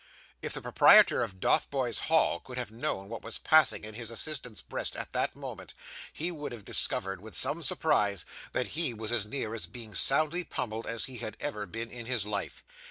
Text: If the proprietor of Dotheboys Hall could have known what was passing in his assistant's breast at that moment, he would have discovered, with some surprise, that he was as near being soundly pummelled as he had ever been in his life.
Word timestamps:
If 0.41 0.53
the 0.53 0.63
proprietor 0.63 1.21
of 1.21 1.39
Dotheboys 1.39 1.99
Hall 2.09 2.39
could 2.39 2.57
have 2.57 2.71
known 2.71 3.07
what 3.07 3.21
was 3.21 3.37
passing 3.37 3.83
in 3.83 3.93
his 3.93 4.09
assistant's 4.09 4.63
breast 4.63 4.95
at 4.95 5.13
that 5.13 5.35
moment, 5.35 5.75
he 6.11 6.31
would 6.31 6.51
have 6.53 6.65
discovered, 6.65 7.21
with 7.21 7.37
some 7.37 7.61
surprise, 7.61 8.25
that 8.51 8.69
he 8.69 8.95
was 8.95 9.11
as 9.11 9.27
near 9.27 9.55
being 9.71 9.93
soundly 9.93 10.43
pummelled 10.43 10.87
as 10.87 11.05
he 11.05 11.17
had 11.19 11.37
ever 11.39 11.67
been 11.67 11.91
in 11.91 12.07
his 12.07 12.25
life. 12.25 12.63